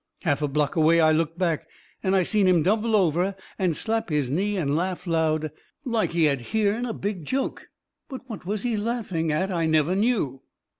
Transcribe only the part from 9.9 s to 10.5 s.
knew.